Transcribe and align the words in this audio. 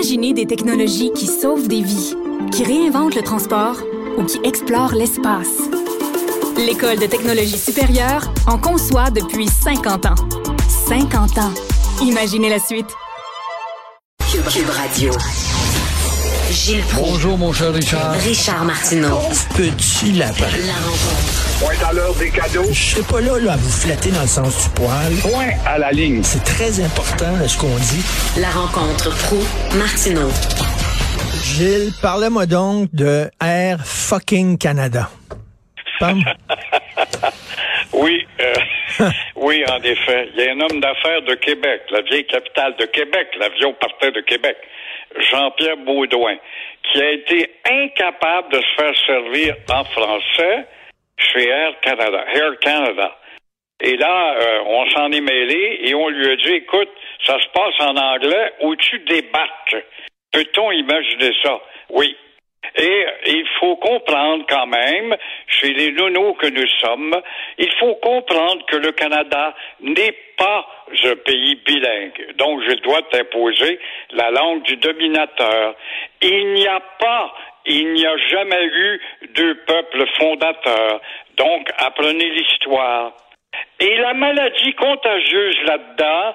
Imaginez 0.00 0.32
des 0.32 0.46
technologies 0.46 1.12
qui 1.12 1.26
sauvent 1.26 1.68
des 1.68 1.82
vies, 1.82 2.14
qui 2.52 2.64
réinventent 2.64 3.14
le 3.14 3.20
transport 3.20 3.76
ou 4.16 4.24
qui 4.24 4.40
explorent 4.44 4.94
l'espace. 4.94 5.58
L'École 6.56 6.98
de 6.98 7.04
technologie 7.04 7.58
supérieure 7.58 8.32
en 8.46 8.56
conçoit 8.56 9.10
depuis 9.10 9.46
50 9.46 10.06
ans. 10.06 10.14
50 10.88 11.36
ans. 11.36 11.52
Imaginez 12.00 12.48
la 12.48 12.58
suite. 12.60 12.88
Gilles 16.50 16.82
Proulx. 16.82 17.10
Bonjour, 17.12 17.38
mon 17.38 17.52
cher 17.52 17.72
Richard. 17.72 18.12
Richard 18.14 18.64
Martineau. 18.64 19.20
Petit 19.56 20.12
lapin. 20.12 20.46
La 20.66 20.74
rencontre. 20.74 21.60
Point 21.60 21.88
à 21.88 21.92
l'heure 21.92 22.14
des 22.16 22.30
cadeaux. 22.30 22.66
Je 22.72 22.82
serai 22.82 23.02
pas 23.02 23.20
là, 23.20 23.38
là 23.38 23.52
à 23.52 23.56
vous 23.56 23.70
flatter 23.70 24.10
dans 24.10 24.22
le 24.22 24.26
sens 24.26 24.64
du 24.64 24.70
poil. 24.70 25.12
Point 25.22 25.52
à 25.64 25.78
la 25.78 25.92
ligne. 25.92 26.22
C'est 26.24 26.42
très 26.42 26.80
important, 26.80 27.36
là, 27.36 27.46
ce 27.46 27.56
qu'on 27.56 27.68
dit. 27.68 28.04
La 28.40 28.50
rencontre 28.50 29.16
pro 29.26 29.36
martineau 29.78 30.28
Gilles, 31.44 31.92
parlez-moi 32.02 32.46
donc 32.46 32.88
de 32.92 33.30
Air 33.40 33.78
fucking 33.84 34.58
Canada. 34.58 35.08
Oui, 37.92 38.26
euh, 38.40 38.54
oui, 39.36 39.64
en 39.68 39.82
effet. 39.82 40.28
Il 40.34 40.44
y 40.44 40.48
a 40.48 40.52
un 40.52 40.60
homme 40.60 40.80
d'affaires 40.80 41.22
de 41.22 41.34
Québec, 41.34 41.82
la 41.90 42.02
vieille 42.02 42.26
capitale 42.26 42.74
de 42.78 42.86
Québec. 42.86 43.28
L'avion 43.38 43.74
partait 43.80 44.12
de 44.12 44.20
Québec. 44.20 44.56
Jean-Pierre 45.16 45.78
Baudouin, 45.78 46.36
qui 46.84 47.02
a 47.02 47.10
été 47.10 47.50
incapable 47.68 48.52
de 48.52 48.60
se 48.60 48.74
faire 48.76 48.94
servir 49.06 49.56
en 49.70 49.84
français 49.84 50.66
chez 51.18 51.48
Air 51.48 51.78
Canada. 51.80 52.24
Air 52.34 52.58
Canada. 52.60 53.16
Et 53.80 53.96
là, 53.96 54.34
euh, 54.34 54.60
on 54.66 54.90
s'en 54.90 55.10
est 55.10 55.20
mêlé 55.20 55.80
et 55.84 55.94
on 55.94 56.08
lui 56.08 56.30
a 56.30 56.36
dit, 56.36 56.52
écoute, 56.52 56.90
ça 57.24 57.38
se 57.40 57.48
passe 57.48 57.74
en 57.80 57.96
anglais 57.96 58.52
où 58.62 58.76
tu 58.76 58.98
débarques. 59.00 59.76
Peut-on 60.32 60.70
imaginer 60.70 61.32
ça? 61.42 61.60
Oui. 61.90 62.16
Et 62.76 63.06
il 63.26 63.46
faut 63.58 63.76
comprendre 63.76 64.44
quand 64.48 64.66
même, 64.66 65.16
chez 65.48 65.72
les 65.72 65.92
nounous 65.92 66.34
que 66.34 66.46
nous 66.46 66.66
sommes, 66.80 67.16
il 67.58 67.72
faut 67.78 67.94
comprendre 67.96 68.64
que 68.66 68.76
le 68.76 68.92
Canada 68.92 69.54
n'est 69.80 70.14
pas 70.36 70.66
un 71.04 71.16
pays 71.16 71.56
bilingue. 71.66 72.34
Donc, 72.36 72.62
je 72.68 72.74
dois 72.76 73.02
t'imposer 73.10 73.80
la 74.10 74.30
langue 74.30 74.62
du 74.62 74.76
dominateur. 74.76 75.74
Il 76.22 76.52
n'y 76.54 76.66
a 76.66 76.80
pas, 76.98 77.34
il 77.66 77.92
n'y 77.92 78.06
a 78.06 78.16
jamais 78.28 78.64
eu 78.64 79.00
deux 79.34 79.54
peuples 79.66 80.06
fondateurs. 80.18 81.00
Donc, 81.36 81.68
apprenez 81.78 82.28
l'histoire. 82.30 83.12
Et 83.80 83.96
la 83.96 84.14
maladie 84.14 84.74
contagieuse 84.74 85.56
là-dedans, 85.64 86.34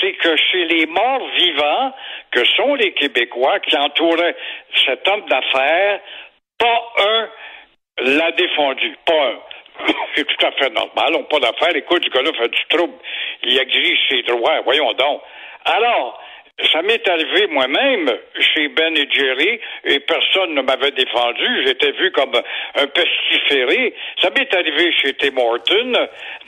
c'est 0.00 0.12
que 0.14 0.36
chez 0.36 0.64
les 0.66 0.86
morts 0.86 1.28
vivants, 1.36 1.92
que 2.30 2.44
sont 2.44 2.74
les 2.74 2.92
Québécois 2.92 3.60
qui 3.60 3.76
entouraient 3.76 4.36
cet 4.86 5.06
homme 5.08 5.26
d'affaires, 5.28 6.00
pas 6.58 6.92
un 6.98 7.28
l'a 7.98 8.32
défendu. 8.32 8.96
Pas 9.04 9.26
un. 9.28 9.38
C'est 10.14 10.24
tout 10.24 10.46
à 10.46 10.52
fait 10.52 10.70
normal. 10.70 11.14
On 11.14 11.18
n'a 11.18 11.24
pas 11.24 11.40
d'affaires. 11.40 11.76
Écoute, 11.76 12.04
ce 12.04 12.10
gars-là 12.10 12.32
fait 12.38 12.48
du 12.48 12.64
trouble. 12.68 12.94
Il 13.42 13.58
exige 13.58 13.98
ses 14.08 14.22
droits. 14.22 14.60
Voyons 14.62 14.92
donc. 14.94 15.20
Alors, 15.64 16.20
ça 16.72 16.80
m'est 16.80 17.06
arrivé 17.06 17.48
moi-même 17.48 18.10
chez 18.38 18.68
Ben 18.68 18.96
et 18.96 19.06
Jerry 19.10 19.60
et 19.84 20.00
personne 20.00 20.54
ne 20.54 20.62
m'avait 20.62 20.90
défendu. 20.92 21.66
J'étais 21.66 21.92
vu 21.92 22.10
comme 22.12 22.32
un 22.74 22.86
pestiféré. 22.86 23.94
Ça 24.22 24.30
m'est 24.30 24.52
arrivé 24.54 24.90
chez 24.92 25.12
Tim 25.14 25.36
Horton, 25.36 25.92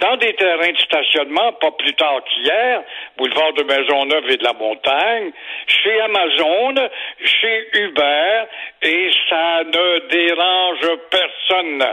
dans 0.01 0.17
des 0.17 0.33
terrains 0.34 0.73
de 0.73 0.79
stationnement, 0.79 1.53
pas 1.55 1.73
plus 1.73 1.92
tard 1.95 2.23
qu'hier, 2.25 2.83
boulevard 3.19 3.53
de 3.53 3.64
Maisonneuve 3.64 4.31
et 4.31 4.36
de 4.39 4.45
la 4.45 4.55
Montagne, 4.55 5.31
chez 5.67 6.01
Amazon, 6.01 6.89
chez 7.23 7.69
Uber, 7.75 8.45
et 8.83 9.11
ça 9.29 9.62
ne 9.64 10.09
dérange 10.09 10.98
personne. 11.11 11.84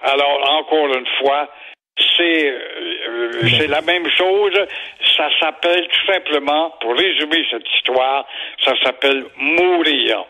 Alors, 0.00 0.52
encore 0.52 0.94
une 0.94 1.08
fois, 1.18 1.50
c'est 2.16 2.50
euh, 2.50 3.30
c'est 3.58 3.66
la 3.66 3.80
même 3.82 4.08
chose. 4.16 4.54
Ça 5.18 5.28
s'appelle 5.40 5.86
tout 5.88 6.12
simplement, 6.12 6.72
pour 6.80 6.96
résumer 6.96 7.44
cette 7.50 7.66
histoire, 7.76 8.24
ça 8.64 8.72
s'appelle 8.82 9.24
mourir. 9.36 10.24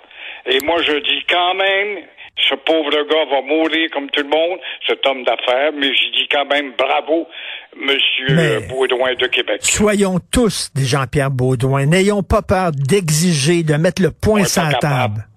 Et 0.46 0.58
moi, 0.64 0.80
je 0.82 0.92
dis 0.92 1.22
quand 1.28 1.54
même, 1.54 2.04
ce 2.48 2.54
pauvre 2.54 2.90
gars 2.90 3.24
va 3.30 3.42
mourir 3.42 3.90
comme 3.92 4.08
tout 4.10 4.22
le 4.22 4.28
monde, 4.28 4.58
cet 4.86 5.04
homme 5.06 5.24
d'affaires, 5.24 5.72
mais 5.74 5.88
je 5.94 6.10
dis 6.18 6.26
quand 6.30 6.46
même 6.46 6.72
bravo, 6.78 7.28
Monsieur 7.76 8.34
Mais- 8.34 8.66
Baudouin 8.68 9.14
de 9.14 9.26
Québec. 9.26 9.58
Soyons 9.60 10.18
tous 10.32 10.70
des 10.74 10.84
Jean-Pierre 10.84 11.30
Baudouin. 11.30 11.84
N'ayons 11.86 12.22
pas 12.22 12.42
peur 12.42 12.70
d'exiger, 12.72 13.62
de 13.62 13.74
mettre 13.74 14.02
le 14.02 14.10
point 14.10 14.44
sur 14.44 14.62
la 14.62 14.72
table. 14.72 15.27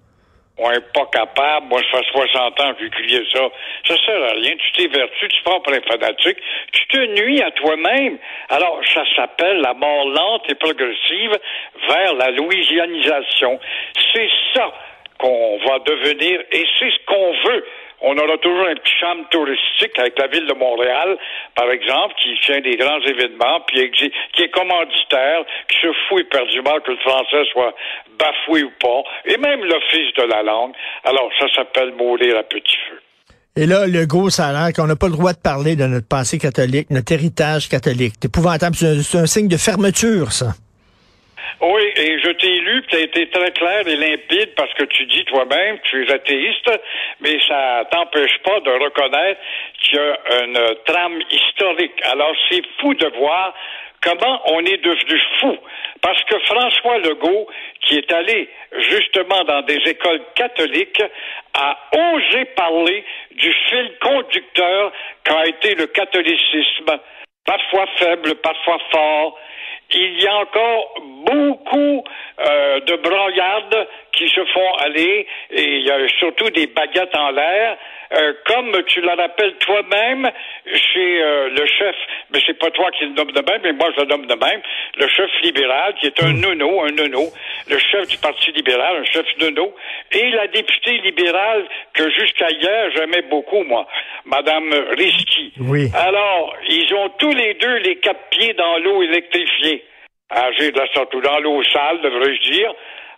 On 0.64 0.70
pas 0.94 1.06
capable. 1.12 1.66
Moi, 1.66 1.80
ça 1.90 1.98
fait 1.98 2.12
60 2.12 2.60
ans 2.60 2.74
que 2.74 2.86
crié 2.86 3.20
ça. 3.32 3.40
Ça 3.88 3.96
sert 4.06 4.22
à 4.22 4.32
rien. 4.32 4.54
Tu 4.56 4.72
t'évertues, 4.72 5.28
tu 5.28 5.42
pars 5.42 5.60
pour 5.60 5.72
un 5.72 5.80
fanatique. 5.80 6.38
Tu 6.72 6.86
te 6.86 6.98
nuis 7.20 7.42
à 7.42 7.50
toi-même. 7.50 8.18
Alors, 8.48 8.80
ça 8.94 9.02
s'appelle 9.16 9.60
la 9.60 9.74
mort 9.74 10.06
lente 10.06 10.48
et 10.48 10.54
progressive 10.54 11.36
vers 11.88 12.14
la 12.14 12.30
louisianisation. 12.30 13.58
C'est 14.12 14.30
ça 14.54 14.72
qu'on 15.18 15.58
va 15.66 15.80
devenir 15.80 16.40
et 16.52 16.64
c'est 16.78 16.90
ce 16.90 17.04
qu'on 17.06 17.32
veut. 17.48 17.64
On 18.04 18.18
aura 18.18 18.36
toujours 18.38 18.66
un 18.66 18.74
petit 18.74 18.94
chambre 19.00 19.28
touristique 19.30 19.96
avec 19.96 20.18
la 20.18 20.26
ville 20.26 20.46
de 20.46 20.54
Montréal, 20.54 21.16
par 21.54 21.70
exemple, 21.70 22.14
qui 22.20 22.34
tient 22.44 22.60
des 22.60 22.76
grands 22.76 23.00
événements, 23.00 23.60
puis 23.66 23.90
qui 23.92 24.42
est 24.42 24.50
commanditaire, 24.50 25.44
qui 25.68 25.78
se 25.80 25.92
fout 26.08 26.20
éperdument 26.20 26.80
que 26.84 26.90
le 26.90 26.96
français 26.98 27.44
soit 27.52 27.74
bafoué 28.18 28.64
ou 28.64 28.72
pas, 28.80 29.02
et 29.24 29.36
même 29.36 29.64
l'Office 29.64 30.12
de 30.18 30.24
la 30.24 30.42
langue. 30.42 30.72
Alors, 31.04 31.30
ça 31.38 31.46
s'appelle 31.54 31.92
mourir 31.92 32.36
à 32.38 32.42
petit 32.42 32.76
feu. 32.90 32.98
Et 33.54 33.66
là, 33.66 33.86
le 33.86 34.06
gros 34.06 34.30
salaire, 34.30 34.72
qu'on 34.74 34.86
n'a 34.86 34.96
pas 34.96 35.08
le 35.08 35.12
droit 35.12 35.34
de 35.34 35.38
parler 35.38 35.76
de 35.76 35.84
notre 35.84 36.08
passé 36.08 36.38
catholique, 36.38 36.90
notre 36.90 37.12
héritage 37.12 37.68
catholique. 37.68 38.14
C'est 38.20 38.28
épouvantable. 38.28 38.74
C'est 38.74 39.18
un 39.18 39.26
signe 39.26 39.48
de 39.48 39.58
fermeture, 39.58 40.32
ça. 40.32 40.54
Oui, 41.64 41.92
et 41.94 42.18
je 42.18 42.30
t'ai 42.32 42.58
lu, 42.58 42.82
tu 42.88 42.96
as 42.96 43.00
été 43.00 43.30
très 43.30 43.52
clair 43.52 43.86
et 43.86 43.94
limpide 43.94 44.52
parce 44.56 44.74
que 44.74 44.82
tu 44.82 45.06
dis 45.06 45.24
toi-même, 45.26 45.78
tu 45.84 46.04
es 46.04 46.12
athéiste, 46.12 46.70
mais 47.20 47.38
ça 47.46 47.84
t'empêche 47.88 48.36
pas 48.38 48.58
de 48.58 48.70
reconnaître 48.70 49.40
qu'il 49.80 49.94
y 49.94 50.00
a 50.00 50.44
une 50.44 50.74
trame 50.84 51.22
historique. 51.30 52.02
Alors 52.10 52.34
c'est 52.50 52.62
fou 52.80 52.94
de 52.94 53.06
voir 53.16 53.54
comment 54.02 54.42
on 54.46 54.58
est 54.64 54.82
devenu 54.82 55.22
fou. 55.38 55.56
Parce 56.00 56.20
que 56.24 56.36
François 56.40 56.98
Legault, 56.98 57.46
qui 57.82 57.98
est 57.98 58.12
allé 58.12 58.48
justement 58.90 59.44
dans 59.44 59.62
des 59.62 59.78
écoles 59.86 60.20
catholiques, 60.34 61.02
a 61.54 61.78
osé 62.12 62.44
parler 62.56 63.04
du 63.36 63.52
fil 63.68 63.92
conducteur 64.00 64.90
qu'a 65.22 65.46
été 65.46 65.76
le 65.76 65.86
catholicisme, 65.86 66.98
parfois 67.46 67.86
faible, 67.98 68.34
parfois 68.42 68.78
fort. 68.90 69.38
Il 69.94 70.22
y 70.22 70.26
a 70.26 70.36
encore 70.36 70.94
beaucoup 71.26 72.04
euh, 72.40 72.80
de 72.80 72.96
broyades 72.96 73.88
qui 74.12 74.28
se 74.28 74.44
font 74.46 74.74
aller 74.78 75.26
et 75.50 75.62
il 75.62 75.86
y 75.86 75.90
a 75.90 76.08
surtout 76.18 76.50
des 76.50 76.66
baguettes 76.66 77.14
en 77.16 77.30
l'air, 77.30 77.76
euh, 78.14 78.32
comme 78.46 78.82
tu 78.86 79.00
le 79.00 79.08
rappelles 79.08 79.54
toi-même 79.60 80.30
chez 80.66 81.22
euh, 81.22 81.48
le 81.48 81.66
chef, 81.66 81.96
mais 82.32 82.40
c'est 82.46 82.58
pas 82.58 82.70
toi 82.70 82.90
qui 82.92 83.04
le 83.04 83.12
nomme 83.12 83.32
de 83.32 83.40
même, 83.40 83.60
mais 83.62 83.72
moi 83.72 83.88
je 83.96 84.02
le 84.02 84.06
nomme 84.06 84.26
de 84.26 84.34
même, 84.34 84.60
le 84.96 85.08
chef 85.08 85.30
libéral 85.42 85.94
qui 86.00 86.06
est 86.06 86.22
un 86.22 86.32
nono, 86.32 86.82
un 86.84 86.90
nono, 86.90 87.24
le 87.68 87.78
chef 87.78 88.08
du 88.08 88.18
Parti 88.18 88.52
libéral, 88.52 88.96
un 88.96 89.04
chef 89.04 89.26
nono, 89.40 89.74
et 90.12 90.30
la 90.30 90.46
députée 90.48 90.98
libérale 90.98 91.66
que 91.94 92.10
jusqu'à 92.10 92.50
hier 92.50 92.90
j'aimais 92.94 93.22
beaucoup, 93.22 93.62
moi, 93.64 93.86
Madame 94.24 94.72
Risky. 94.96 95.52
Oui. 95.60 95.88
Alors, 95.94 96.54
ils 96.68 96.94
ont 96.94 97.08
tous 97.18 97.34
les 97.34 97.54
deux 97.54 97.76
les 97.78 97.96
quatre 97.96 98.28
pieds 98.30 98.54
dans 98.54 98.78
l'eau 98.78 99.02
électrifiée. 99.02 99.84
Âgés 100.30 100.70
de 100.70 100.78
la 100.78 100.86
sorte, 100.94 101.14
ou 101.14 101.20
dans 101.20 101.38
l'eau 101.40 101.62
sale, 101.64 102.00
devrais-je 102.00 102.50
dire. 102.50 102.72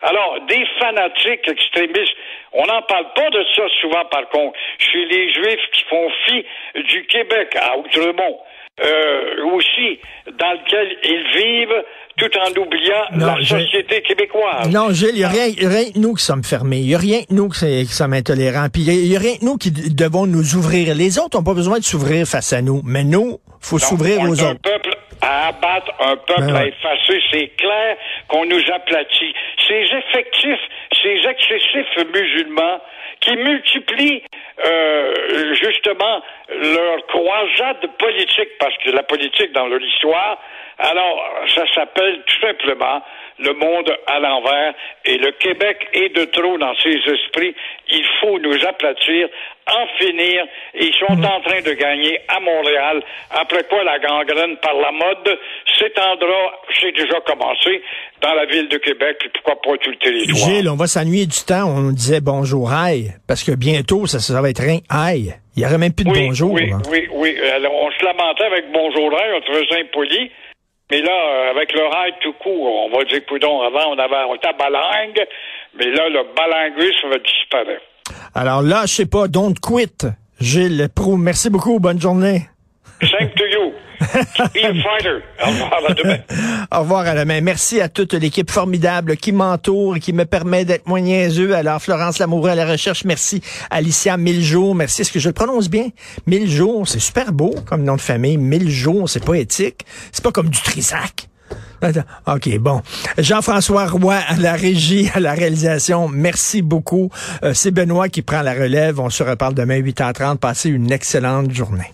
Alors, 0.04 0.38
des 0.48 0.64
fanatiques 0.78 1.48
extrémistes, 1.48 2.16
on 2.52 2.66
n'en 2.66 2.82
parle 2.82 3.06
pas 3.14 3.30
de 3.30 3.42
ça 3.56 3.62
souvent, 3.80 4.04
par 4.10 4.28
contre, 4.28 4.58
chez 4.78 5.04
les 5.06 5.32
Juifs 5.32 5.70
qui 5.72 5.82
font 5.84 6.10
fi 6.26 6.44
du 6.74 7.06
Québec 7.06 7.56
à 7.56 7.78
Outremont, 7.78 8.38
euh, 8.82 9.44
aussi, 9.54 10.00
dans 10.26 10.52
lequel 10.52 10.96
ils 11.04 11.24
vivent 11.38 11.84
tout 12.16 12.30
en 12.38 12.60
oubliant 12.60 13.04
Non, 13.12 13.36
la 13.36 13.44
société 13.44 14.02
québécoise. 14.02 14.68
Non, 14.68 14.90
Gilles, 14.90 15.10
il 15.12 15.18
n'y 15.18 15.24
a 15.24 15.28
rien, 15.28 15.46
rien 15.56 15.92
que 15.92 15.98
nous 15.98 16.14
qui 16.14 16.24
sommes 16.24 16.42
fermés. 16.42 16.78
Il 16.78 16.88
n'y 16.88 16.94
a 16.94 16.98
rien 16.98 17.22
que 17.22 17.32
nous 17.32 17.48
qui, 17.48 17.86
sommes 17.86 18.14
intolérants. 18.14 18.66
Puis 18.72 18.82
il 18.82 19.08
n'y 19.08 19.16
a, 19.16 19.20
rien 19.20 19.36
que 19.36 19.44
nous 19.44 19.58
qui 19.58 19.70
devons 19.70 20.26
nous 20.26 20.56
ouvrir. 20.56 20.92
Les 20.96 21.20
autres 21.20 21.38
n'ont 21.38 21.44
pas 21.44 21.54
besoin 21.54 21.78
de 21.78 21.84
s'ouvrir 21.84 22.26
face 22.26 22.52
à 22.52 22.62
nous. 22.62 22.82
Mais 22.84 23.04
nous, 23.04 23.38
faut 23.60 23.78
s'ouvrir 23.78 24.20
aux 24.22 24.42
autres. 24.42 24.60
peuple 24.60 24.90
à 25.24 25.48
abattre, 25.48 25.92
un 26.00 26.16
peuple 26.16 26.52
Ben 26.52 26.56
à 26.56 26.66
effacer. 26.66 27.20
C'est 27.32 27.48
clair 27.56 27.96
qu'on 28.28 28.44
nous 28.44 28.62
aplatit. 28.72 29.34
Ces 29.66 29.82
effectifs, 29.82 30.60
ces 31.02 31.26
excessifs 31.26 32.04
musulmans 32.12 32.80
qui 33.20 33.36
multiplient 33.36 34.22
euh, 34.64 35.54
justement 35.54 36.22
leur 36.48 37.06
croisade 37.06 37.90
politique, 37.98 38.50
parce 38.58 38.76
que 38.84 38.90
la 38.90 39.02
politique 39.02 39.52
dans 39.52 39.66
leur 39.66 39.80
histoire, 39.80 40.38
alors 40.78 41.24
ça 41.54 41.64
s'appelle 41.74 42.22
tout 42.26 42.40
simplement 42.40 43.02
le 43.38 43.52
monde 43.52 43.92
à 44.06 44.20
l'envers 44.20 44.74
et 45.04 45.18
le 45.18 45.32
Québec 45.32 45.88
est 45.92 46.14
de 46.14 46.24
trop 46.26 46.56
dans 46.58 46.74
ses 46.82 46.94
esprits. 46.94 47.54
Il 47.88 48.04
faut 48.20 48.38
nous 48.38 48.64
aplatir, 48.64 49.28
en 49.66 49.86
finir. 49.98 50.44
Ils 50.74 50.94
sont 50.94 51.12
en 51.12 51.40
train 51.40 51.60
de 51.62 51.72
gagner 51.72 52.18
à 52.28 52.40
Montréal, 52.40 53.02
après 53.30 53.64
quoi 53.64 53.82
la 53.84 53.98
gangrène 53.98 54.56
par 54.58 54.74
la 54.74 54.92
mode 54.92 55.38
s'étendra, 55.78 56.60
c'est 56.80 56.92
déjà 56.92 57.20
commencé, 57.20 57.82
dans 58.20 58.34
la 58.34 58.46
ville 58.46 58.68
de 58.68 58.78
Québec, 58.78 59.18
et 59.24 59.28
pourquoi 59.30 59.60
pas 59.60 59.76
tout 59.78 59.90
le 59.90 59.96
territoire. 59.96 60.48
Gilles, 60.50 60.68
on 60.68 60.76
va 60.76 60.86
s'ennuyer 60.86 61.26
du 61.26 61.44
temps, 61.46 61.64
on 61.66 61.92
disait 61.92 62.20
bonjour 62.20 62.72
aïe, 62.72 63.12
parce 63.26 63.42
que 63.42 63.52
bientôt, 63.52 64.06
ça, 64.06 64.18
ça 64.18 64.40
va 64.40 64.43
être 64.50 64.62
rien 64.62 64.80
aïe. 64.88 65.34
Il 65.56 65.60
n'y 65.60 65.66
aurait 65.66 65.78
même 65.78 65.92
plus 65.92 66.04
de 66.04 66.10
oui, 66.10 66.26
bonjour. 66.26 66.52
Oui, 66.52 66.70
hein. 66.72 66.82
oui, 66.90 67.08
oui. 67.12 67.36
Alors, 67.54 67.72
on 67.72 67.90
se 67.90 68.04
lamentait 68.04 68.44
avec 68.44 68.72
bonjour 68.72 69.12
aïe, 69.18 69.30
on 69.36 69.40
trouvait 69.40 69.66
ça 69.70 69.76
impoli. 69.78 70.30
Mais 70.90 71.00
là, 71.00 71.12
euh, 71.12 71.50
avec 71.50 71.72
le 71.72 71.86
rail 71.86 72.12
tout 72.20 72.34
court, 72.34 72.86
on 72.86 72.96
va 72.96 73.04
dire, 73.04 73.24
coudon, 73.26 73.62
avant, 73.62 73.94
on 73.94 73.98
avait, 73.98 74.24
on 74.28 74.34
était 74.34 74.48
à 74.48 74.52
mais 75.76 75.86
là, 75.86 76.08
le 76.08 76.34
balinguisme 76.36 77.08
va 77.08 77.18
disparaître. 77.18 77.82
Alors 78.34 78.62
là, 78.62 78.82
je 78.82 78.92
sais 78.92 79.06
pas, 79.06 79.28
don't 79.28 79.54
quit. 79.60 80.06
Gilles 80.40 80.88
Proux, 80.94 81.16
merci 81.16 81.50
beaucoup, 81.50 81.78
bonne 81.80 82.00
journée. 82.00 82.42
Same. 83.00 83.30
Be 84.00 84.64
a 84.64 84.74
fighter. 84.82 85.22
Au 85.44 85.50
revoir, 85.50 85.80
à 85.88 85.94
demain. 85.94 86.18
Au 86.72 86.78
revoir 86.80 87.06
à 87.06 87.14
demain. 87.14 87.40
Merci 87.40 87.80
à 87.80 87.88
toute 87.88 88.14
l'équipe 88.14 88.50
formidable 88.50 89.16
qui 89.16 89.32
m'entoure 89.32 89.96
et 89.96 90.00
qui 90.00 90.12
me 90.12 90.24
permet 90.24 90.64
d'être 90.64 90.86
moins 90.86 91.00
niaiseux. 91.00 91.54
Alors, 91.54 91.80
Florence 91.80 92.18
Lamoureux 92.18 92.50
à 92.50 92.54
la 92.54 92.66
recherche. 92.66 93.04
Merci. 93.04 93.40
Alicia 93.70 94.16
Mille 94.16 94.44
Merci. 94.74 95.02
Est-ce 95.02 95.12
que 95.12 95.18
je 95.20 95.28
le 95.28 95.34
prononce 95.34 95.68
bien? 95.68 95.88
Mille 96.26 96.48
c'est 96.86 97.00
super 97.00 97.32
beau 97.32 97.54
comme 97.66 97.82
nom 97.82 97.96
de 97.96 98.00
famille. 98.00 98.36
Mille 98.36 98.70
c'est 99.06 99.24
poétique. 99.24 99.84
C'est 100.12 100.22
pas 100.22 100.32
comme 100.32 100.48
du 100.48 100.60
Trisac. 100.60 101.28
OK, 102.26 102.58
bon. 102.58 102.82
Jean-François 103.18 103.86
Roy 103.86 104.14
à 104.14 104.36
la 104.36 104.54
régie, 104.54 105.10
à 105.14 105.20
la 105.20 105.34
réalisation, 105.34 106.08
merci 106.08 106.62
beaucoup. 106.62 107.10
Euh, 107.42 107.52
C'est 107.54 107.70
Benoît 107.70 108.08
qui 108.08 108.22
prend 108.22 108.42
la 108.42 108.54
relève. 108.54 109.00
On 109.00 109.10
se 109.10 109.22
reparle 109.22 109.54
demain 109.54 109.80
8h30. 109.80 110.38
Passez 110.38 110.70
une 110.70 110.90
excellente 110.92 111.50
journée. 111.52 111.92